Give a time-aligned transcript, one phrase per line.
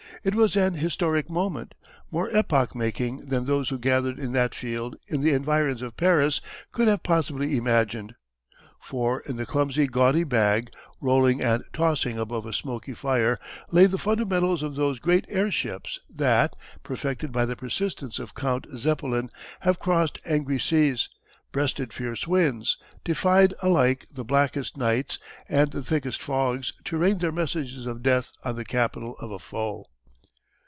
[0.23, 1.73] It was an historic moment
[2.11, 6.41] more epoch making than those who gathered in that field in the environs of Paris
[6.71, 8.13] could have possibly imagined.
[8.79, 10.69] For in the clumsy, gaudy bag,
[10.99, 13.39] rolling and tossing above a smoky fire
[13.71, 19.31] lay the fundamentals of those great airships that, perfected by the persistence of Count Zeppelin,
[19.61, 21.09] have crossed angry seas,
[21.51, 25.17] breasted fierce winds, defied alike the blackest nights
[25.49, 29.39] and the thickest fogs to rain their messages of death on the capital of a
[29.39, 29.87] foe.